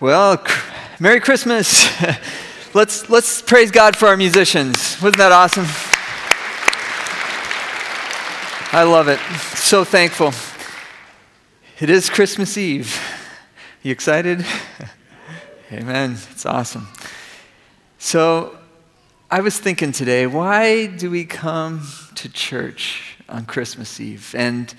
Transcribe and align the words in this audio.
Well, 0.00 0.44
Merry 0.98 1.20
Christmas. 1.20 1.88
let's, 2.74 3.08
let's 3.08 3.40
praise 3.40 3.70
God 3.70 3.94
for 3.94 4.08
our 4.08 4.16
musicians. 4.16 5.00
Wasn't 5.00 5.18
that 5.18 5.30
awesome? 5.30 5.66
I 8.72 8.82
love 8.82 9.06
it. 9.06 9.20
So 9.56 9.84
thankful. 9.84 10.32
It 11.78 11.90
is 11.90 12.10
Christmas 12.10 12.58
Eve. 12.58 13.00
You 13.84 13.92
excited? 13.92 14.44
Amen. 15.72 16.16
It's 16.32 16.44
awesome. 16.44 16.88
So, 17.98 18.58
I 19.30 19.42
was 19.42 19.60
thinking 19.60 19.92
today, 19.92 20.26
why 20.26 20.86
do 20.86 21.08
we 21.08 21.24
come 21.24 21.86
to 22.16 22.28
church 22.28 23.16
on 23.28 23.46
Christmas 23.46 24.00
Eve? 24.00 24.34
And 24.36 24.74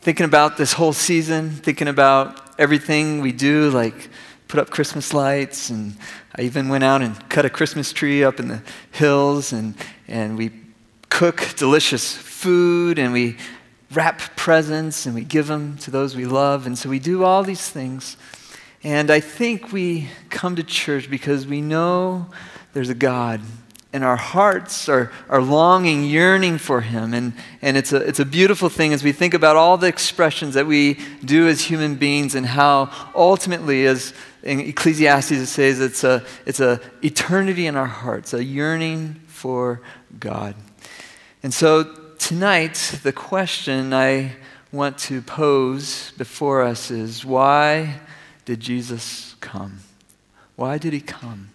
thinking 0.00 0.24
about 0.24 0.56
this 0.56 0.72
whole 0.72 0.92
season, 0.92 1.50
thinking 1.50 1.86
about 1.86 2.58
everything 2.58 3.20
we 3.20 3.30
do, 3.30 3.70
like 3.70 4.10
put 4.48 4.58
up 4.58 4.70
Christmas 4.70 5.12
lights, 5.12 5.68
and 5.68 5.94
I 6.36 6.42
even 6.42 6.68
went 6.68 6.82
out 6.82 7.02
and 7.02 7.28
cut 7.28 7.44
a 7.44 7.50
Christmas 7.50 7.92
tree 7.92 8.24
up 8.24 8.40
in 8.40 8.48
the 8.48 8.62
hills, 8.90 9.52
and, 9.52 9.74
and 10.08 10.38
we 10.38 10.50
cook 11.10 11.54
delicious 11.56 12.16
food, 12.16 12.98
and 12.98 13.12
we 13.12 13.36
wrap 13.92 14.20
presents, 14.36 15.04
and 15.06 15.14
we 15.14 15.22
give 15.22 15.46
them 15.46 15.76
to 15.78 15.90
those 15.90 16.16
we 16.16 16.24
love. 16.24 16.66
And 16.66 16.78
so 16.78 16.88
we 16.88 16.98
do 16.98 17.24
all 17.24 17.42
these 17.42 17.68
things. 17.68 18.16
And 18.82 19.10
I 19.10 19.20
think 19.20 19.72
we 19.72 20.08
come 20.30 20.56
to 20.56 20.62
church 20.62 21.10
because 21.10 21.46
we 21.46 21.60
know 21.60 22.26
there's 22.72 22.90
a 22.90 22.94
God 22.94 23.40
and 23.92 24.04
our 24.04 24.16
hearts 24.16 24.88
are, 24.88 25.10
are 25.30 25.40
longing, 25.40 26.04
yearning 26.04 26.58
for 26.58 26.82
Him. 26.82 27.14
And, 27.14 27.32
and 27.62 27.76
it's, 27.76 27.92
a, 27.92 27.96
it's 27.96 28.20
a 28.20 28.24
beautiful 28.24 28.68
thing 28.68 28.92
as 28.92 29.02
we 29.02 29.12
think 29.12 29.32
about 29.32 29.56
all 29.56 29.78
the 29.78 29.86
expressions 29.86 30.54
that 30.54 30.66
we 30.66 30.98
do 31.24 31.48
as 31.48 31.62
human 31.62 31.94
beings 31.94 32.34
and 32.34 32.44
how 32.44 32.90
ultimately, 33.14 33.86
as 33.86 34.12
in 34.42 34.60
Ecclesiastes 34.60 35.32
it 35.32 35.46
says, 35.46 35.80
it's 35.80 36.04
a, 36.04 36.24
it's 36.46 36.60
a 36.60 36.80
eternity 37.02 37.66
in 37.66 37.76
our 37.76 37.86
hearts, 37.86 38.32
a 38.34 38.42
yearning 38.42 39.20
for 39.26 39.80
God. 40.18 40.54
And 41.42 41.52
so 41.52 41.84
tonight, 42.18 42.98
the 43.02 43.12
question 43.12 43.92
I 43.92 44.32
want 44.72 44.98
to 44.98 45.22
pose 45.22 46.12
before 46.18 46.62
us 46.62 46.90
is 46.90 47.24
why 47.24 48.00
did 48.44 48.60
Jesus 48.60 49.34
come? 49.40 49.80
Why 50.56 50.78
did 50.78 50.92
He 50.92 51.00
come? 51.00 51.50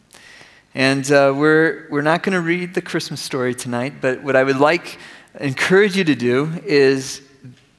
And 0.75 1.09
uh, 1.11 1.33
we're, 1.35 1.87
we're 1.91 2.01
not 2.01 2.23
going 2.23 2.33
to 2.33 2.41
read 2.41 2.73
the 2.73 2.81
Christmas 2.81 3.21
story 3.21 3.53
tonight, 3.53 3.95
but 4.01 4.23
what 4.23 4.35
I 4.35 4.43
would 4.43 4.57
like, 4.57 4.97
encourage 5.39 5.95
you 5.95 6.03
to 6.03 6.15
do 6.15 6.51
is 6.65 7.21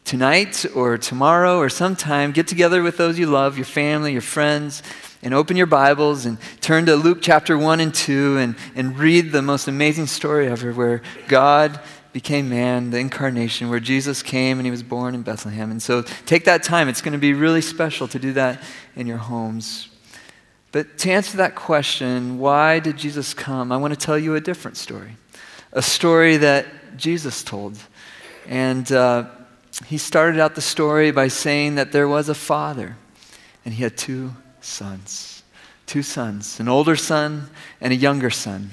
tonight 0.04 0.66
or 0.74 0.98
tomorrow 0.98 1.58
or 1.58 1.68
sometime 1.68 2.30
get 2.30 2.46
together 2.46 2.82
with 2.82 2.96
those 2.96 3.18
you 3.18 3.26
love, 3.26 3.56
your 3.56 3.64
family, 3.64 4.12
your 4.12 4.20
friends, 4.20 4.82
and 5.24 5.32
open 5.32 5.56
your 5.56 5.66
Bibles 5.66 6.26
and 6.26 6.36
turn 6.60 6.84
to 6.84 6.96
Luke 6.96 7.18
chapter 7.22 7.56
1 7.56 7.80
and 7.80 7.94
2 7.94 8.36
and, 8.36 8.56
and 8.74 8.98
read 8.98 9.32
the 9.32 9.40
most 9.40 9.66
amazing 9.66 10.06
story 10.06 10.48
ever 10.48 10.70
where 10.70 11.00
God 11.28 11.80
became 12.12 12.50
man, 12.50 12.90
the 12.90 12.98
incarnation, 12.98 13.70
where 13.70 13.80
Jesus 13.80 14.22
came 14.22 14.58
and 14.58 14.66
he 14.66 14.70
was 14.70 14.82
born 14.82 15.14
in 15.14 15.22
Bethlehem. 15.22 15.70
And 15.70 15.82
so 15.82 16.02
take 16.26 16.44
that 16.44 16.62
time. 16.62 16.90
It's 16.90 17.00
going 17.00 17.14
to 17.14 17.18
be 17.18 17.32
really 17.32 17.62
special 17.62 18.06
to 18.08 18.18
do 18.18 18.34
that 18.34 18.62
in 18.96 19.06
your 19.06 19.16
homes. 19.16 19.88
But 20.72 20.98
to 20.98 21.10
answer 21.10 21.38
that 21.38 21.54
question, 21.54 22.38
why 22.38 22.78
did 22.78 22.98
Jesus 22.98 23.32
come? 23.32 23.72
I 23.72 23.78
want 23.78 23.94
to 23.94 23.98
tell 23.98 24.18
you 24.18 24.34
a 24.34 24.42
different 24.42 24.76
story, 24.76 25.16
a 25.72 25.80
story 25.80 26.36
that 26.36 26.66
Jesus 26.98 27.42
told. 27.42 27.78
And 28.46 28.92
uh, 28.92 29.30
he 29.86 29.96
started 29.96 30.38
out 30.38 30.54
the 30.54 30.60
story 30.60 31.12
by 31.12 31.28
saying 31.28 31.76
that 31.76 31.92
there 31.92 32.08
was 32.08 32.28
a 32.28 32.34
father, 32.34 32.98
and 33.64 33.72
he 33.72 33.82
had 33.82 33.96
two 33.96 34.34
sons. 34.64 35.42
Two 35.86 36.02
sons, 36.02 36.58
an 36.60 36.68
older 36.68 36.96
son 36.96 37.50
and 37.80 37.92
a 37.92 37.96
younger 37.96 38.30
son. 38.30 38.70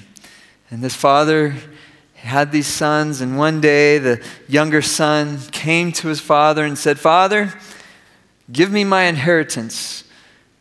And 0.70 0.82
this 0.82 0.96
father 0.96 1.54
had 2.14 2.52
these 2.52 2.66
sons, 2.66 3.20
and 3.20 3.36
one 3.36 3.60
day 3.60 3.98
the 3.98 4.24
younger 4.48 4.80
son 4.80 5.38
came 5.50 5.92
to 5.92 6.08
his 6.08 6.20
father 6.20 6.64
and 6.64 6.78
said, 6.78 6.98
Father, 6.98 7.52
give 8.50 8.70
me 8.70 8.84
my 8.84 9.04
inheritance. 9.04 10.04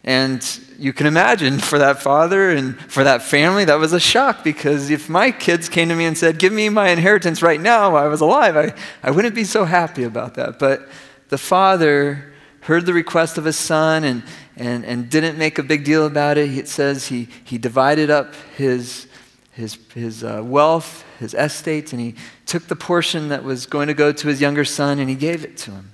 And 0.04 0.44
you 0.80 0.92
can 0.92 1.06
imagine 1.06 1.60
for 1.60 1.78
that 1.78 2.02
father 2.02 2.50
and 2.50 2.78
for 2.92 3.04
that 3.04 3.22
family, 3.22 3.64
that 3.66 3.76
was 3.76 3.94
a 3.94 4.00
shock 4.00 4.44
because 4.44 4.90
if 4.90 5.08
my 5.08 5.32
kids 5.32 5.70
came 5.70 5.90
to 5.90 5.96
me 5.96 6.06
and 6.06 6.18
said, 6.18 6.40
Give 6.40 6.52
me 6.52 6.70
my 6.70 6.90
inheritance 6.90 7.44
right 7.44 7.62
now 7.62 7.94
while 7.94 8.04
I 8.04 8.08
was 8.08 8.22
alive, 8.22 8.58
I, 8.58 8.74
I 9.04 9.12
wouldn't 9.12 9.36
be 9.36 9.44
so 9.44 9.64
happy 9.64 10.04
about 10.04 10.34
that. 10.36 10.58
But 10.58 10.90
the 11.30 11.38
father 11.38 12.34
heard 12.62 12.88
the 12.88 12.94
request 12.94 13.38
of 13.38 13.46
his 13.46 13.58
son 13.58 14.04
and, 14.04 14.24
and, 14.56 14.86
and 14.86 15.10
didn't 15.10 15.38
make 15.38 15.58
a 15.58 15.64
big 15.64 15.84
deal 15.84 16.06
about 16.06 16.38
it. 16.38 16.56
It 16.58 16.68
says 16.68 17.08
he, 17.08 17.28
he 17.44 17.58
divided 17.58 18.10
up 18.10 18.34
his, 18.56 19.08
his, 19.52 19.78
his 19.94 20.24
uh, 20.24 20.42
wealth, 20.44 21.04
his 21.20 21.34
estates, 21.34 21.94
and 21.94 22.02
he 22.02 22.16
took 22.46 22.68
the 22.68 22.76
portion 22.76 23.30
that 23.30 23.44
was 23.44 23.66
going 23.66 23.88
to 23.88 23.94
go 23.94 24.12
to 24.12 24.28
his 24.28 24.42
younger 24.42 24.66
son 24.66 25.00
and 25.00 25.10
he 25.10 25.16
gave 25.16 25.44
it 25.44 25.58
to 25.58 25.72
him. 25.72 25.92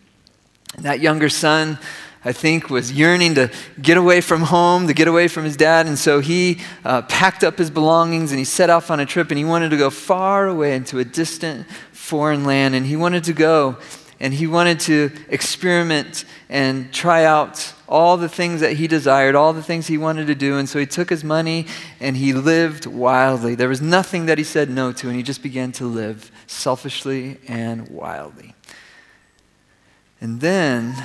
And 0.75 0.85
that 0.85 0.99
younger 0.99 1.29
son 1.29 1.79
I 2.27 2.33
think, 2.33 2.69
was 2.69 2.91
yearning 2.91 3.35
to 3.35 3.49
get 3.81 3.95
away 3.95 4.19
from 4.19 4.41
home, 4.41 4.87
to 4.87 4.93
get 4.93 5.07
away 5.07 5.29
from 5.29 5.45
his 5.45 5.55
dad. 5.55 5.87
And 5.87 5.97
so 5.97 6.19
he 6.19 6.59
uh, 6.83 7.03
packed 7.03 7.41
up 7.41 7.57
his 7.57 7.69
belongings 7.69 8.31
and 8.31 8.39
he 8.39 8.43
set 8.43 8.69
off 8.69 8.91
on 8.91 8.99
a 8.99 9.05
trip 9.05 9.29
and 9.29 9.37
he 9.37 9.45
wanted 9.45 9.69
to 9.69 9.77
go 9.77 9.89
far 9.89 10.47
away 10.47 10.75
into 10.75 10.99
a 10.99 11.05
distant 11.05 11.65
foreign 11.93 12.43
land. 12.43 12.75
And 12.75 12.85
he 12.85 12.97
wanted 12.97 13.23
to 13.25 13.33
go 13.33 13.77
and 14.19 14.33
he 14.33 14.45
wanted 14.45 14.81
to 14.81 15.11
experiment 15.29 16.25
and 16.49 16.91
try 16.91 17.23
out 17.23 17.73
all 17.87 18.17
the 18.17 18.29
things 18.29 18.61
that 18.61 18.73
he 18.73 18.87
desired, 18.87 19.35
all 19.35 19.53
the 19.53 19.63
things 19.63 19.87
he 19.87 19.97
wanted 19.97 20.27
to 20.27 20.35
do. 20.35 20.57
And 20.57 20.67
so 20.67 20.79
he 20.79 20.85
took 20.85 21.09
his 21.09 21.23
money 21.23 21.65
and 21.99 22.17
he 22.17 22.33
lived 22.33 22.85
wildly. 22.85 23.55
There 23.55 23.69
was 23.69 23.81
nothing 23.81 24.25
that 24.25 24.37
he 24.37 24.43
said 24.43 24.69
no 24.69 24.91
to, 24.91 25.07
and 25.07 25.15
he 25.15 25.23
just 25.23 25.41
began 25.41 25.71
to 25.73 25.85
live 25.85 26.31
selfishly 26.47 27.39
and 27.47 27.87
wildly. 27.89 28.55
And 30.19 30.41
then 30.41 30.95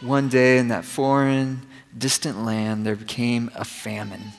one 0.00 0.28
day 0.28 0.58
in 0.58 0.68
that 0.68 0.84
foreign, 0.84 1.62
distant 1.96 2.44
land, 2.44 2.84
there 2.86 2.96
became 2.96 3.50
a 3.54 3.64
famine. 3.64 4.32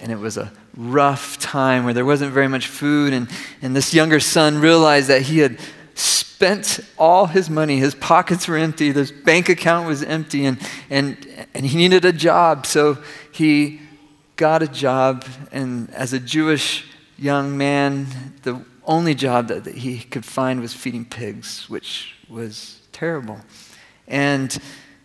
And 0.00 0.10
it 0.10 0.18
was 0.18 0.36
a 0.36 0.52
rough 0.76 1.38
time 1.38 1.84
where 1.84 1.94
there 1.94 2.04
wasn't 2.04 2.32
very 2.32 2.48
much 2.48 2.66
food. 2.66 3.12
And, 3.12 3.28
and 3.62 3.76
this 3.76 3.94
younger 3.94 4.20
son 4.20 4.58
realized 4.58 5.08
that 5.08 5.22
he 5.22 5.38
had 5.38 5.58
spent 6.44 6.80
all 6.98 7.24
his 7.24 7.48
money. 7.48 7.78
His 7.78 7.94
pockets 7.94 8.46
were 8.46 8.58
empty, 8.58 8.92
his 8.92 9.10
bank 9.10 9.48
account 9.48 9.88
was 9.88 10.02
empty, 10.02 10.44
and, 10.44 10.58
and, 10.90 11.46
and 11.54 11.64
he 11.64 11.78
needed 11.78 12.04
a 12.04 12.12
job. 12.12 12.66
So 12.66 12.98
he 13.32 13.80
got 14.36 14.62
a 14.62 14.68
job. 14.68 15.24
And 15.52 15.90
as 15.94 16.12
a 16.12 16.20
Jewish 16.20 16.84
young 17.16 17.56
man, 17.56 18.06
the 18.42 18.62
only 18.84 19.14
job 19.14 19.48
that, 19.48 19.64
that 19.64 19.74
he 19.74 20.00
could 20.00 20.26
find 20.26 20.60
was 20.60 20.74
feeding 20.74 21.06
pigs, 21.06 21.64
which 21.70 22.14
was 22.28 22.82
terrible. 22.92 23.40
And 24.06 24.54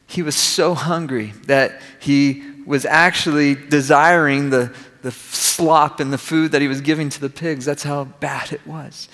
he 0.07 0.21
was 0.21 0.35
so 0.35 0.73
hungry 0.73 1.31
that 1.45 1.81
he 2.01 2.43
was 2.65 2.83
actually 2.83 3.55
desiring 3.55 4.49
the, 4.49 4.75
the 5.03 5.11
slop 5.13 6.01
and 6.01 6.11
the 6.11 6.17
food 6.17 6.51
that 6.51 6.61
he 6.61 6.67
was 6.67 6.81
giving 6.81 7.07
to 7.07 7.21
the 7.21 7.29
pigs. 7.29 7.63
That's 7.63 7.83
how 7.83 8.03
bad 8.03 8.51
it 8.51 8.67
was. 8.67 9.07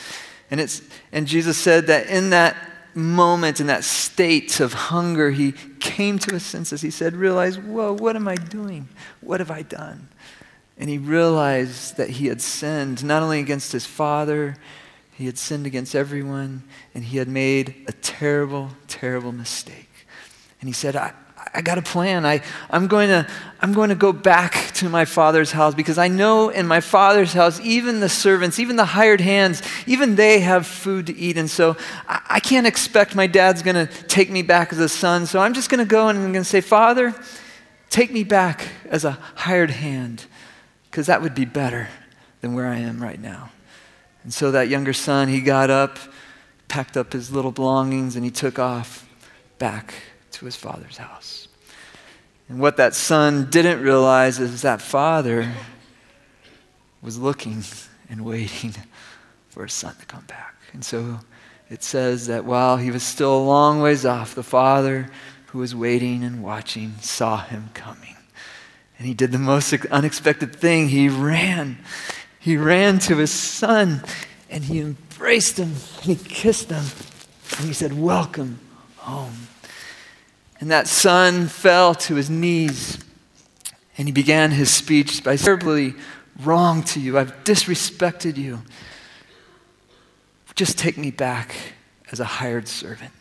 And, 0.51 0.59
it's, 0.59 0.81
and 1.11 1.27
Jesus 1.27 1.57
said 1.57 1.87
that 1.87 2.07
in 2.07 2.29
that 2.29 2.55
moment, 2.93 3.59
in 3.59 3.67
that 3.67 3.83
state 3.83 4.59
of 4.59 4.73
hunger, 4.73 5.31
he 5.31 5.53
came 5.79 6.17
to 6.19 6.33
his 6.33 6.43
senses. 6.43 6.81
He 6.81 6.91
said, 6.91 7.15
Realize, 7.15 7.57
whoa, 7.57 7.93
what 7.93 8.15
am 8.15 8.27
I 8.27 8.35
doing? 8.35 8.87
What 9.21 9.39
have 9.39 9.51
I 9.51 9.63
done? 9.63 10.07
And 10.77 10.89
he 10.89 10.97
realized 10.97 11.97
that 11.97 12.09
he 12.09 12.27
had 12.27 12.41
sinned 12.41 13.03
not 13.03 13.23
only 13.23 13.39
against 13.39 13.71
his 13.71 13.85
father, 13.85 14.55
he 15.13 15.25
had 15.25 15.37
sinned 15.37 15.65
against 15.65 15.95
everyone, 15.95 16.63
and 16.93 17.03
he 17.03 17.17
had 17.17 17.29
made 17.29 17.85
a 17.87 17.93
terrible, 17.93 18.69
terrible 18.87 19.31
mistake. 19.31 19.89
And 20.59 20.67
he 20.67 20.73
said, 20.73 20.95
I, 20.95 21.13
I 21.53 21.61
got 21.61 21.77
a 21.77 21.81
plan. 21.81 22.25
I, 22.25 22.41
I'm, 22.69 22.87
going 22.87 23.07
to, 23.07 23.27
I'm 23.61 23.71
going 23.71 23.89
to 23.89 23.95
go 23.95 24.11
back 24.11 24.64
to 24.75 24.89
my 24.89 25.05
father's 25.05 25.51
house 25.51 25.73
because 25.73 25.97
I 25.97 26.07
know 26.07 26.49
in 26.49 26.67
my 26.67 26.79
father's 26.79 27.33
house, 27.33 27.59
even 27.61 27.99
the 27.99 28.09
servants, 28.09 28.59
even 28.59 28.75
the 28.75 28.85
hired 28.85 29.21
hands, 29.21 29.61
even 29.87 30.15
they 30.15 30.39
have 30.41 30.67
food 30.67 31.07
to 31.07 31.15
eat. 31.15 31.37
And 31.37 31.49
so 31.49 31.77
I, 32.07 32.21
I 32.29 32.39
can't 32.39 32.67
expect 32.67 33.15
my 33.15 33.27
dad's 33.27 33.61
going 33.61 33.75
to 33.75 33.87
take 34.03 34.29
me 34.29 34.41
back 34.41 34.71
as 34.71 34.79
a 34.79 34.89
son. 34.89 35.25
So 35.25 35.39
I'm 35.39 35.53
just 35.53 35.69
going 35.69 35.79
to 35.79 35.85
go 35.85 36.07
and 36.09 36.17
I'm 36.19 36.31
going 36.31 36.43
to 36.43 36.49
say, 36.49 36.61
Father, 36.61 37.15
take 37.89 38.11
me 38.11 38.23
back 38.23 38.67
as 38.89 39.05
a 39.05 39.11
hired 39.35 39.71
hand 39.71 40.25
because 40.91 41.07
that 41.07 41.21
would 41.21 41.35
be 41.35 41.45
better 41.45 41.87
than 42.41 42.53
where 42.53 42.67
I 42.67 42.77
am 42.77 43.01
right 43.01 43.19
now. 43.19 43.51
And 44.23 44.33
so 44.33 44.51
that 44.51 44.69
younger 44.69 44.93
son, 44.93 45.27
he 45.27 45.39
got 45.39 45.69
up, 45.69 45.99
packed 46.67 46.97
up 46.97 47.13
his 47.13 47.31
little 47.31 47.51
belongings, 47.51 48.15
and 48.15 48.25
he 48.25 48.31
took 48.31 48.57
off 48.57 49.07
back 49.59 49.93
to 50.31 50.45
his 50.45 50.55
father's 50.55 50.97
house. 50.97 51.44
And 52.47 52.59
what 52.59 52.77
that 52.77 52.93
son 52.93 53.49
didn't 53.49 53.81
realize 53.81 54.39
is 54.39 54.61
that 54.61 54.81
father 54.81 55.51
was 57.01 57.17
looking 57.17 57.63
and 58.09 58.23
waiting 58.23 58.73
for 59.49 59.63
his 59.63 59.73
son 59.73 59.95
to 59.95 60.05
come 60.05 60.25
back. 60.25 60.55
And 60.73 60.83
so 60.83 61.19
it 61.69 61.83
says 61.83 62.27
that 62.27 62.45
while 62.45 62.77
he 62.77 62.91
was 62.91 63.03
still 63.03 63.35
a 63.35 63.43
long 63.43 63.81
ways 63.81 64.05
off, 64.05 64.35
the 64.35 64.43
father 64.43 65.09
who 65.47 65.59
was 65.59 65.73
waiting 65.73 66.23
and 66.23 66.43
watching 66.43 66.95
saw 66.99 67.37
him 67.37 67.69
coming. 67.73 68.15
And 68.97 69.07
he 69.07 69.13
did 69.13 69.31
the 69.31 69.39
most 69.39 69.73
unexpected 69.87 70.55
thing. 70.55 70.89
He 70.89 71.09
ran. 71.09 71.77
He 72.39 72.57
ran 72.57 72.99
to 72.99 73.17
his 73.17 73.31
son 73.31 74.03
and 74.49 74.63
he 74.65 74.79
embraced 74.79 75.57
him 75.57 75.73
and 75.95 76.03
he 76.03 76.15
kissed 76.15 76.69
him. 76.69 76.85
And 77.57 77.67
he 77.67 77.73
said, 77.73 77.93
Welcome 77.93 78.59
home. 78.97 79.47
And 80.59 80.71
that 80.71 80.87
son 80.87 81.47
fell 81.47 81.93
to 81.95 82.15
his 82.15 82.29
knees 82.29 82.99
and 83.97 84.07
he 84.07 84.11
began 84.11 84.51
his 84.51 84.71
speech 84.71 85.23
by 85.23 85.35
terribly 85.35 85.93
wrong 86.43 86.83
to 86.83 86.99
you. 86.99 87.17
I've 87.17 87.43
disrespected 87.43 88.37
you. 88.37 88.61
Just 90.55 90.77
take 90.77 90.97
me 90.97 91.11
back 91.11 91.55
as 92.11 92.19
a 92.19 92.25
hired 92.25 92.67
servant. 92.67 93.11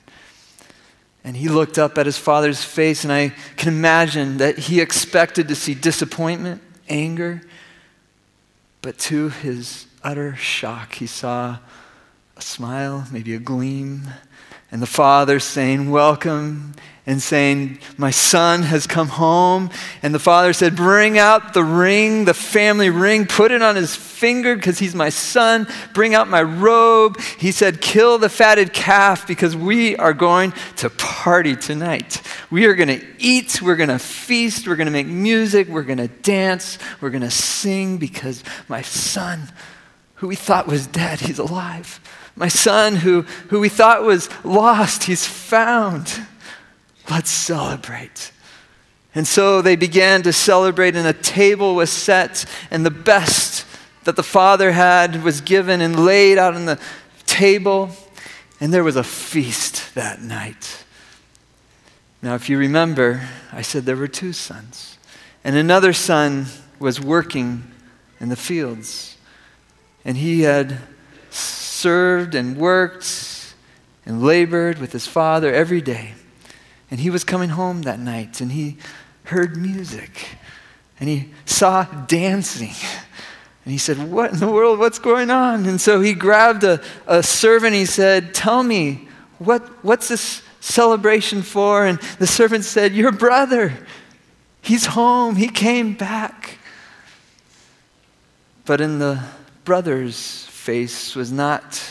And 1.22 1.36
he 1.36 1.48
looked 1.48 1.78
up 1.78 1.96
at 1.96 2.06
his 2.06 2.18
father's 2.18 2.62
face, 2.62 3.02
and 3.02 3.12
I 3.12 3.30
can 3.56 3.68
imagine 3.68 4.36
that 4.38 4.58
he 4.58 4.80
expected 4.80 5.48
to 5.48 5.54
see 5.54 5.74
disappointment, 5.74 6.60
anger, 6.88 7.40
but 8.82 8.98
to 8.98 9.30
his 9.30 9.86
utter 10.02 10.36
shock, 10.36 10.96
he 10.96 11.06
saw 11.06 11.58
a 12.36 12.42
smile, 12.42 13.06
maybe 13.10 13.34
a 13.34 13.38
gleam, 13.38 14.02
and 14.74 14.82
the 14.82 14.86
father 14.88 15.38
saying, 15.38 15.88
Welcome 15.88 16.74
and 17.06 17.22
saying, 17.22 17.78
My 17.96 18.10
son 18.10 18.62
has 18.62 18.88
come 18.88 19.06
home. 19.06 19.70
And 20.02 20.12
the 20.12 20.18
father 20.18 20.52
said, 20.52 20.74
Bring 20.74 21.16
out 21.16 21.54
the 21.54 21.62
ring, 21.62 22.24
the 22.24 22.34
family 22.34 22.90
ring, 22.90 23.26
put 23.26 23.52
it 23.52 23.62
on 23.62 23.76
his 23.76 23.94
finger 23.94 24.56
because 24.56 24.80
he's 24.80 24.92
my 24.92 25.10
son. 25.10 25.68
Bring 25.92 26.16
out 26.16 26.26
my 26.26 26.42
robe. 26.42 27.20
He 27.38 27.52
said, 27.52 27.80
Kill 27.80 28.18
the 28.18 28.28
fatted 28.28 28.72
calf 28.72 29.28
because 29.28 29.54
we 29.54 29.96
are 29.96 30.12
going 30.12 30.52
to 30.78 30.90
party 30.90 31.54
tonight. 31.54 32.20
We 32.50 32.66
are 32.66 32.74
going 32.74 32.88
to 32.88 33.06
eat, 33.20 33.62
we're 33.62 33.76
going 33.76 33.90
to 33.90 34.00
feast, 34.00 34.66
we're 34.66 34.74
going 34.74 34.86
to 34.86 34.90
make 34.90 35.06
music, 35.06 35.68
we're 35.68 35.84
going 35.84 35.98
to 35.98 36.08
dance, 36.08 36.78
we're 37.00 37.10
going 37.10 37.22
to 37.22 37.30
sing 37.30 37.98
because 37.98 38.42
my 38.66 38.82
son, 38.82 39.52
who 40.16 40.26
we 40.26 40.34
thought 40.34 40.66
was 40.66 40.88
dead, 40.88 41.20
he's 41.20 41.38
alive. 41.38 42.00
My 42.36 42.48
son, 42.48 42.96
who, 42.96 43.22
who 43.48 43.60
we 43.60 43.68
thought 43.68 44.02
was 44.02 44.28
lost, 44.44 45.04
he's 45.04 45.26
found. 45.26 46.26
Let's 47.08 47.30
celebrate. 47.30 48.32
And 49.14 49.26
so 49.26 49.62
they 49.62 49.76
began 49.76 50.22
to 50.22 50.32
celebrate, 50.32 50.96
and 50.96 51.06
a 51.06 51.12
table 51.12 51.76
was 51.76 51.90
set, 51.90 52.44
and 52.70 52.84
the 52.84 52.90
best 52.90 53.64
that 54.02 54.16
the 54.16 54.22
father 54.22 54.72
had 54.72 55.22
was 55.22 55.40
given 55.40 55.80
and 55.80 56.04
laid 56.04 56.38
out 56.38 56.54
on 56.54 56.66
the 56.66 56.80
table, 57.26 57.90
and 58.60 58.72
there 58.72 58.84
was 58.84 58.96
a 58.96 59.04
feast 59.04 59.94
that 59.94 60.20
night. 60.20 60.84
Now, 62.20 62.34
if 62.34 62.48
you 62.48 62.58
remember, 62.58 63.28
I 63.52 63.62
said 63.62 63.84
there 63.84 63.96
were 63.96 64.08
two 64.08 64.32
sons, 64.32 64.98
and 65.44 65.54
another 65.54 65.92
son 65.92 66.46
was 66.80 67.00
working 67.00 67.70
in 68.18 68.30
the 68.30 68.36
fields, 68.36 69.16
and 70.04 70.16
he 70.16 70.42
had 70.42 70.78
served 71.84 72.34
and 72.34 72.56
worked 72.56 73.54
and 74.06 74.22
labored 74.22 74.78
with 74.78 74.90
his 74.92 75.06
father 75.06 75.52
every 75.52 75.82
day. 75.82 76.14
And 76.90 76.98
he 76.98 77.10
was 77.10 77.24
coming 77.24 77.50
home 77.50 77.82
that 77.82 77.98
night 77.98 78.40
and 78.40 78.52
he 78.52 78.78
heard 79.24 79.58
music 79.58 80.28
and 80.98 81.10
he 81.10 81.28
saw 81.44 81.84
dancing. 82.06 82.72
And 83.64 83.72
he 83.72 83.76
said, 83.76 84.10
What 84.10 84.32
in 84.32 84.38
the 84.38 84.50
world? 84.50 84.78
What's 84.78 84.98
going 84.98 85.28
on? 85.28 85.66
And 85.66 85.78
so 85.78 86.00
he 86.00 86.14
grabbed 86.14 86.64
a, 86.64 86.80
a 87.06 87.22
servant. 87.22 87.74
He 87.74 87.84
said, 87.84 88.32
Tell 88.32 88.62
me, 88.62 89.06
what, 89.38 89.62
what's 89.84 90.08
this 90.08 90.42
celebration 90.60 91.42
for? 91.42 91.84
And 91.84 91.98
the 92.18 92.26
servant 92.26 92.64
said, 92.64 92.94
Your 92.94 93.12
brother. 93.12 93.74
He's 94.62 94.86
home. 94.86 95.36
He 95.36 95.48
came 95.48 95.92
back. 95.92 96.56
But 98.64 98.80
in 98.80 99.00
the 99.00 99.22
brother's 99.66 100.48
face 100.64 101.14
was 101.14 101.30
not 101.30 101.82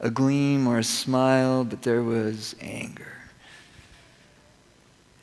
a 0.00 0.08
gleam 0.08 0.66
or 0.66 0.78
a 0.78 0.84
smile, 0.84 1.62
but 1.62 1.82
there 1.82 2.02
was 2.02 2.56
anger. 2.58 3.18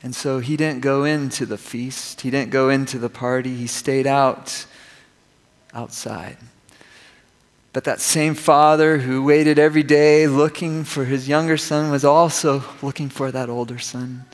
And 0.04 0.14
so 0.14 0.38
he 0.38 0.56
didn't 0.56 0.82
go 0.82 1.02
into 1.02 1.44
the 1.44 1.58
feast, 1.58 2.20
he 2.20 2.30
didn't 2.30 2.50
go 2.50 2.68
into 2.68 3.00
the 3.00 3.08
party, 3.08 3.56
he 3.56 3.66
stayed 3.66 4.06
out 4.06 4.66
outside. 5.74 6.36
But 7.72 7.82
that 7.84 8.00
same 8.00 8.34
father 8.34 8.98
who 8.98 9.24
waited 9.24 9.58
every 9.58 9.82
day 9.82 10.28
looking 10.28 10.84
for 10.84 11.04
his 11.04 11.28
younger 11.28 11.56
son 11.56 11.90
was 11.90 12.04
also 12.04 12.62
looking 12.82 13.08
for 13.08 13.32
that 13.32 13.48
older 13.48 13.80
son 13.80 14.26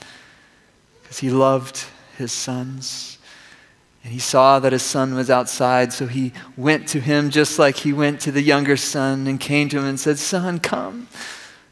because 1.03 1.21
he 1.21 1.31
loved 1.31 1.87
his 2.19 2.33
sons. 2.33 3.18
And 4.09 4.15
he 4.15 4.21
saw 4.21 4.59
that 4.61 4.73
his 4.73 4.83
son 4.83 5.15
was 5.15 5.29
outside, 5.29 5.93
so 5.93 6.07
he 6.07 6.33
went 6.57 6.89
to 6.89 6.99
him 6.99 7.29
just 7.29 7.59
like 7.59 7.77
he 7.77 7.93
went 7.93 8.23
to 8.23 8.33
the 8.33 8.41
younger 8.41 8.75
son 8.75 9.27
and 9.27 9.39
came 9.39 9.69
to 9.69 9.79
him 9.79 9.85
and 9.85 10.01
said, 10.01 10.19
Son, 10.19 10.61
come. 10.61 11.09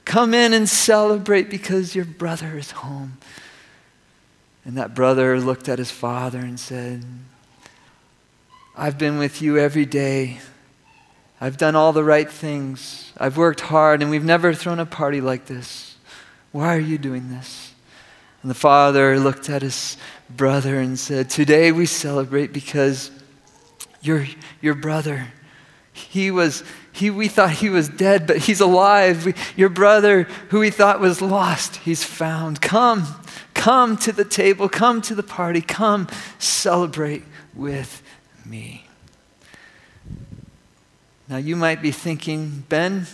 Come 0.04 0.34
in 0.34 0.52
and 0.52 0.68
celebrate 0.68 1.48
because 1.48 1.94
your 1.94 2.04
brother 2.04 2.58
is 2.58 2.72
home. 2.72 3.16
And 4.66 4.76
that 4.76 4.94
brother 4.94 5.40
looked 5.40 5.66
at 5.66 5.78
his 5.78 5.90
father 5.90 6.40
and 6.40 6.60
said, 6.60 7.06
I've 8.76 8.98
been 8.98 9.16
with 9.16 9.40
you 9.40 9.56
every 9.56 9.86
day. 9.86 10.40
I've 11.40 11.56
done 11.56 11.74
all 11.74 11.94
the 11.94 12.04
right 12.04 12.30
things. 12.30 13.14
I've 13.16 13.38
worked 13.38 13.62
hard, 13.62 14.02
and 14.02 14.10
we've 14.10 14.22
never 14.22 14.52
thrown 14.52 14.78
a 14.78 14.84
party 14.84 15.22
like 15.22 15.46
this. 15.46 15.96
Why 16.52 16.76
are 16.76 16.80
you 16.80 16.98
doing 16.98 17.30
this? 17.30 17.72
And 18.46 18.50
the 18.52 18.54
father 18.54 19.18
looked 19.18 19.50
at 19.50 19.62
his 19.62 19.96
brother 20.30 20.78
and 20.78 20.96
said, 20.96 21.28
Today 21.28 21.72
we 21.72 21.84
celebrate 21.84 22.52
because 22.52 23.10
your, 24.00 24.24
your 24.60 24.76
brother, 24.76 25.32
he 25.92 26.30
was, 26.30 26.62
he, 26.92 27.10
we 27.10 27.26
thought 27.26 27.50
he 27.50 27.70
was 27.70 27.88
dead, 27.88 28.24
but 28.24 28.36
he's 28.36 28.60
alive. 28.60 29.26
We, 29.26 29.34
your 29.56 29.68
brother, 29.68 30.28
who 30.50 30.60
we 30.60 30.70
thought 30.70 31.00
was 31.00 31.20
lost, 31.20 31.74
he's 31.78 32.04
found. 32.04 32.62
Come, 32.62 33.08
Come 33.52 33.96
to 33.96 34.12
the 34.12 34.24
table, 34.24 34.68
come 34.68 35.02
to 35.02 35.16
the 35.16 35.24
party, 35.24 35.60
come 35.60 36.06
celebrate 36.38 37.24
with 37.52 38.00
me. 38.44 38.86
Now, 41.26 41.38
you 41.38 41.56
might 41.56 41.82
be 41.82 41.90
thinking, 41.90 42.62
Ben, 42.68 43.08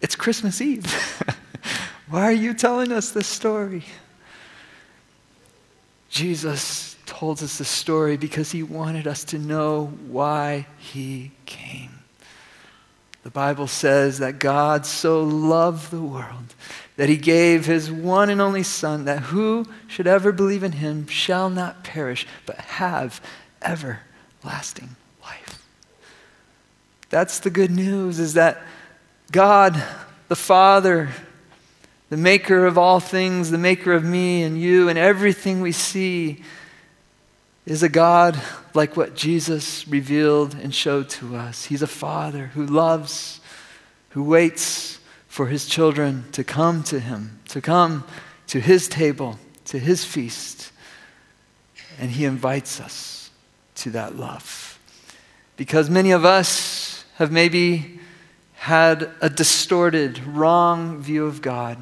it's 0.00 0.16
Christmas 0.16 0.62
Eve. 0.62 0.86
Why 2.08 2.22
are 2.22 2.32
you 2.32 2.54
telling 2.54 2.92
us 2.92 3.10
this 3.10 3.26
story? 3.26 3.84
Jesus 6.14 6.96
told 7.06 7.42
us 7.42 7.58
the 7.58 7.64
story 7.64 8.16
because 8.16 8.52
he 8.52 8.62
wanted 8.62 9.08
us 9.08 9.24
to 9.24 9.36
know 9.36 9.86
why 10.06 10.64
he 10.78 11.32
came. 11.44 11.90
The 13.24 13.30
Bible 13.30 13.66
says 13.66 14.20
that 14.20 14.38
God 14.38 14.86
so 14.86 15.24
loved 15.24 15.90
the 15.90 16.00
world 16.00 16.54
that 16.96 17.08
he 17.08 17.16
gave 17.16 17.66
his 17.66 17.90
one 17.90 18.30
and 18.30 18.40
only 18.40 18.62
Son, 18.62 19.06
that 19.06 19.22
who 19.22 19.66
should 19.88 20.06
ever 20.06 20.30
believe 20.30 20.62
in 20.62 20.70
him 20.70 21.08
shall 21.08 21.50
not 21.50 21.82
perish, 21.82 22.28
but 22.46 22.58
have 22.58 23.20
everlasting 23.60 24.94
life. 25.20 25.66
That's 27.10 27.40
the 27.40 27.50
good 27.50 27.72
news, 27.72 28.20
is 28.20 28.34
that 28.34 28.62
God, 29.32 29.82
the 30.28 30.36
Father, 30.36 31.08
the 32.10 32.16
maker 32.16 32.66
of 32.66 32.78
all 32.78 33.00
things, 33.00 33.50
the 33.50 33.58
maker 33.58 33.92
of 33.92 34.04
me 34.04 34.42
and 34.42 34.60
you 34.60 34.88
and 34.88 34.98
everything 34.98 35.60
we 35.60 35.72
see, 35.72 36.42
is 37.66 37.82
a 37.82 37.88
God 37.88 38.38
like 38.74 38.96
what 38.96 39.14
Jesus 39.14 39.88
revealed 39.88 40.54
and 40.54 40.74
showed 40.74 41.08
to 41.10 41.36
us. 41.36 41.64
He's 41.64 41.82
a 41.82 41.86
Father 41.86 42.48
who 42.48 42.66
loves, 42.66 43.40
who 44.10 44.22
waits 44.22 44.98
for 45.28 45.46
his 45.46 45.66
children 45.66 46.24
to 46.32 46.44
come 46.44 46.82
to 46.84 47.00
him, 47.00 47.40
to 47.48 47.60
come 47.60 48.04
to 48.48 48.60
his 48.60 48.86
table, 48.86 49.38
to 49.64 49.78
his 49.78 50.04
feast. 50.04 50.72
And 51.98 52.10
he 52.10 52.24
invites 52.24 52.80
us 52.80 53.30
to 53.76 53.90
that 53.90 54.16
love. 54.16 54.78
Because 55.56 55.88
many 55.88 56.10
of 56.10 56.24
us 56.24 57.04
have 57.14 57.32
maybe 57.32 58.00
had 58.54 59.10
a 59.20 59.28
distorted, 59.28 60.24
wrong 60.24 61.00
view 61.00 61.26
of 61.26 61.42
God. 61.42 61.78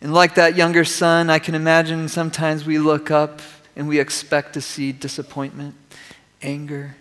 And 0.00 0.12
like 0.12 0.34
that 0.34 0.56
younger 0.56 0.84
son, 0.84 1.30
I 1.30 1.38
can 1.38 1.54
imagine 1.54 2.08
sometimes 2.08 2.64
we 2.64 2.78
look 2.78 3.10
up 3.10 3.40
and 3.74 3.88
we 3.88 3.98
expect 3.98 4.54
to 4.54 4.60
see 4.60 4.92
disappointment, 4.92 5.74
anger. 6.42 6.96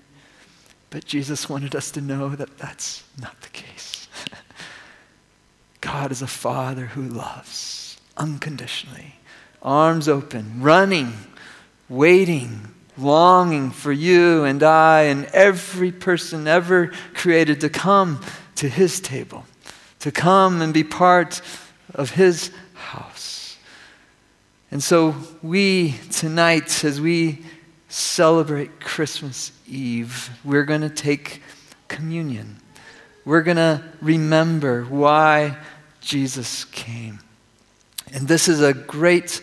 But 0.90 1.06
Jesus 1.06 1.50
wanted 1.50 1.76
us 1.76 1.92
to 1.92 2.02
know 2.02 2.30
that 2.30 2.58
that's 2.58 3.04
not 3.20 3.40
the 3.42 3.50
case. 3.50 4.08
God 5.82 6.12
is 6.12 6.22
a 6.22 6.28
father 6.28 6.88
who 6.88 7.04
loves 7.04 7.98
unconditionally, 8.18 9.16
arms 9.62 10.08
open, 10.08 10.62
running, 10.62 11.14
waiting, 11.90 12.74
longing 12.98 13.72
for 13.72 13.92
you 13.92 14.46
and 14.46 14.64
I 14.64 15.04
and 15.04 15.26
every 15.26 15.92
person 15.92 16.48
ever 16.48 16.92
created 17.14 17.62
to 17.62 17.70
come 17.70 18.22
to 18.56 18.70
his 18.70 19.00
table, 19.02 19.46
to 20.00 20.12
come 20.12 20.62
and 20.62 20.74
be 20.74 20.84
part 20.84 21.42
of 21.94 22.12
his 22.12 22.52
house. 22.76 23.58
And 24.72 24.84
so, 24.84 25.16
we 25.42 25.96
tonight, 26.12 26.84
as 26.84 27.00
we 27.00 27.40
celebrate 27.88 28.80
Christmas 28.80 29.52
Eve, 29.68 30.30
we're 30.44 30.66
going 30.66 30.82
to 30.82 30.90
take 30.90 31.42
communion. 31.88 32.58
We're 33.24 33.44
going 33.44 33.58
to 33.58 33.84
remember 34.02 34.84
why 34.84 35.58
Jesus 36.02 36.66
came. 36.66 37.20
And 38.14 38.28
this 38.28 38.48
is 38.48 38.62
a 38.62 38.74
great 38.74 39.42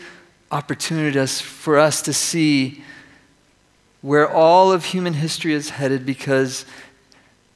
opportunity 0.51 1.25
for 1.27 1.79
us 1.79 2.03
to 2.03 2.13
see 2.13 2.85
where 4.03 4.31
all 4.31 4.73
of 4.73 4.85
human 4.85 5.15
history 5.15 5.55
is 5.55 5.71
headed 5.71 6.05
because 6.05 6.67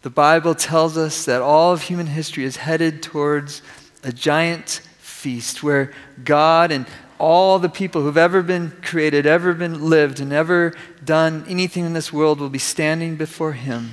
the 0.02 0.10
Bible 0.10 0.54
tells 0.54 0.96
us 0.96 1.24
that 1.24 1.42
all 1.42 1.72
of 1.72 1.82
human 1.82 2.06
history 2.06 2.44
is 2.44 2.56
headed 2.56 3.02
towards 3.02 3.62
a 4.02 4.12
giant 4.12 4.80
feast 5.26 5.60
where 5.60 5.90
God 6.22 6.70
and 6.70 6.86
all 7.18 7.58
the 7.58 7.68
people 7.68 8.00
who've 8.00 8.16
ever 8.16 8.44
been 8.44 8.70
created, 8.80 9.26
ever 9.26 9.54
been 9.54 9.90
lived, 9.90 10.20
and 10.20 10.32
ever 10.32 10.72
done 11.04 11.44
anything 11.48 11.84
in 11.84 11.94
this 11.94 12.12
world 12.12 12.38
will 12.38 12.48
be 12.48 12.60
standing 12.60 13.16
before 13.16 13.54
Him. 13.54 13.90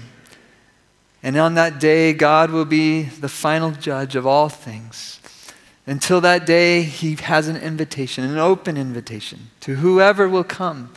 And 1.24 1.36
on 1.36 1.56
that 1.56 1.80
day, 1.80 2.14
God 2.14 2.52
will 2.52 2.66
be 2.66 3.02
the 3.02 3.30
final 3.30 3.72
judge 3.72 4.16
of 4.16 4.28
all 4.28 4.48
things. 4.48 5.20
Until 5.88 6.22
that 6.22 6.46
day, 6.46 6.84
He 6.84 7.16
has 7.16 7.48
an 7.48 7.58
invitation, 7.58 8.24
an 8.24 8.38
open 8.38 8.78
invitation 8.78 9.50
to 9.62 9.78
whoever 9.78 10.30
will 10.30 10.44
come 10.44 10.94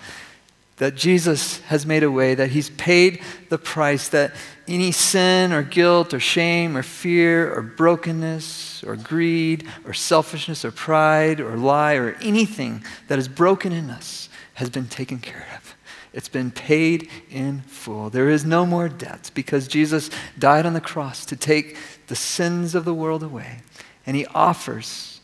that 0.76 0.94
Jesus 0.94 1.60
has 1.60 1.86
made 1.86 2.02
a 2.02 2.10
way, 2.10 2.34
that 2.34 2.50
He's 2.50 2.70
paid 2.70 3.22
the 3.48 3.58
price, 3.58 4.08
that 4.10 4.34
any 4.68 4.92
sin 4.92 5.52
or 5.52 5.62
guilt 5.62 6.12
or 6.12 6.20
shame 6.20 6.76
or 6.76 6.82
fear 6.82 7.52
or 7.54 7.62
brokenness 7.62 8.84
or 8.84 8.96
greed 8.96 9.66
or 9.84 9.94
selfishness 9.94 10.64
or 10.64 10.72
pride 10.72 11.40
or 11.40 11.56
lie 11.56 11.94
or 11.94 12.12
anything 12.20 12.84
that 13.08 13.18
is 13.18 13.28
broken 13.28 13.72
in 13.72 13.90
us 13.90 14.28
has 14.54 14.68
been 14.68 14.86
taken 14.86 15.18
care 15.18 15.46
of. 15.56 15.74
It's 16.12 16.28
been 16.28 16.50
paid 16.50 17.10
in 17.30 17.60
full. 17.62 18.08
There 18.08 18.30
is 18.30 18.44
no 18.44 18.64
more 18.64 18.88
debt 18.88 19.30
because 19.34 19.68
Jesus 19.68 20.10
died 20.38 20.64
on 20.64 20.72
the 20.72 20.80
cross 20.80 21.26
to 21.26 21.36
take 21.36 21.76
the 22.06 22.16
sins 22.16 22.74
of 22.74 22.84
the 22.84 22.94
world 22.94 23.22
away. 23.22 23.60
And 24.06 24.16
He 24.16 24.26
offers 24.26 25.20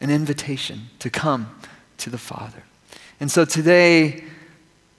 an 0.00 0.10
invitation 0.10 0.88
to 1.00 1.10
come 1.10 1.54
to 1.98 2.10
the 2.10 2.18
Father. 2.18 2.62
And 3.20 3.30
so 3.30 3.44
today, 3.44 4.24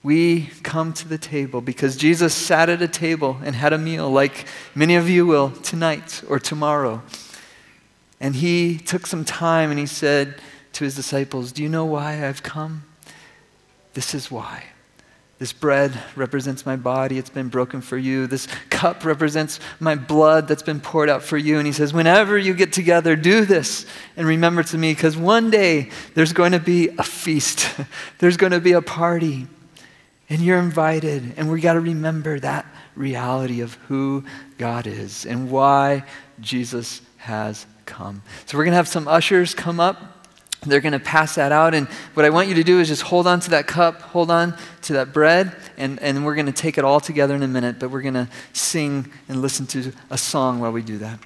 we 0.02 0.50
come 0.62 0.92
to 0.94 1.08
the 1.08 1.18
table 1.18 1.60
because 1.60 1.96
Jesus 1.96 2.34
sat 2.34 2.68
at 2.68 2.80
a 2.80 2.88
table 2.88 3.38
and 3.44 3.54
had 3.54 3.72
a 3.72 3.78
meal 3.78 4.10
like 4.10 4.46
many 4.74 4.94
of 4.94 5.08
you 5.08 5.26
will 5.26 5.50
tonight 5.50 6.22
or 6.28 6.38
tomorrow. 6.38 7.02
And 8.20 8.36
he 8.36 8.78
took 8.78 9.06
some 9.06 9.24
time 9.24 9.70
and 9.70 9.78
he 9.78 9.86
said 9.86 10.40
to 10.74 10.84
his 10.84 10.94
disciples, 10.94 11.52
Do 11.52 11.62
you 11.62 11.68
know 11.68 11.84
why 11.84 12.26
I've 12.26 12.42
come? 12.42 12.84
This 13.94 14.14
is 14.14 14.30
why. 14.30 14.64
This 15.38 15.52
bread 15.52 15.96
represents 16.16 16.66
my 16.66 16.74
body, 16.74 17.16
it's 17.16 17.30
been 17.30 17.48
broken 17.48 17.80
for 17.80 17.96
you. 17.96 18.26
This 18.26 18.48
cup 18.70 19.04
represents 19.04 19.60
my 19.78 19.94
blood 19.94 20.48
that's 20.48 20.64
been 20.64 20.80
poured 20.80 21.08
out 21.08 21.22
for 21.22 21.36
you. 21.36 21.58
And 21.58 21.66
he 21.66 21.72
says, 21.72 21.92
Whenever 21.92 22.36
you 22.36 22.54
get 22.54 22.72
together, 22.72 23.14
do 23.14 23.44
this 23.44 23.86
and 24.16 24.26
remember 24.26 24.64
to 24.64 24.78
me, 24.78 24.92
because 24.92 25.16
one 25.16 25.50
day 25.50 25.90
there's 26.14 26.32
going 26.32 26.52
to 26.52 26.58
be 26.58 26.88
a 26.98 27.04
feast, 27.04 27.68
there's 28.18 28.36
going 28.36 28.52
to 28.52 28.60
be 28.60 28.72
a 28.72 28.82
party. 28.82 29.46
And 30.30 30.40
you're 30.40 30.58
invited. 30.58 31.34
And 31.36 31.50
we 31.50 31.60
got 31.60 31.74
to 31.74 31.80
remember 31.80 32.38
that 32.40 32.66
reality 32.94 33.60
of 33.60 33.74
who 33.88 34.24
God 34.58 34.86
is 34.86 35.24
and 35.24 35.50
why 35.50 36.04
Jesus 36.40 37.00
has 37.18 37.66
come. 37.86 38.22
So 38.46 38.58
we're 38.58 38.64
going 38.64 38.72
to 38.72 38.76
have 38.76 38.88
some 38.88 39.08
ushers 39.08 39.54
come 39.54 39.80
up. 39.80 40.18
They're 40.66 40.80
going 40.80 40.92
to 40.92 40.98
pass 40.98 41.36
that 41.36 41.52
out. 41.52 41.74
And 41.74 41.86
what 42.14 42.26
I 42.26 42.30
want 42.30 42.48
you 42.48 42.54
to 42.54 42.64
do 42.64 42.80
is 42.80 42.88
just 42.88 43.02
hold 43.02 43.26
on 43.26 43.40
to 43.40 43.50
that 43.50 43.66
cup, 43.66 44.02
hold 44.02 44.30
on 44.30 44.56
to 44.82 44.94
that 44.94 45.12
bread, 45.12 45.54
and, 45.76 46.00
and 46.00 46.24
we're 46.24 46.34
going 46.34 46.46
to 46.46 46.52
take 46.52 46.78
it 46.78 46.84
all 46.84 46.98
together 46.98 47.34
in 47.34 47.42
a 47.42 47.48
minute. 47.48 47.78
But 47.78 47.90
we're 47.90 48.02
going 48.02 48.14
to 48.14 48.28
sing 48.52 49.10
and 49.28 49.40
listen 49.40 49.66
to 49.68 49.92
a 50.10 50.18
song 50.18 50.58
while 50.58 50.72
we 50.72 50.82
do 50.82 50.98
that. 50.98 51.20